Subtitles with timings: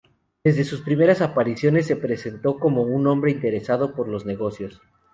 [0.43, 4.81] Desde sus primeras apariciones se presentó como un hombre interesado por los negocios.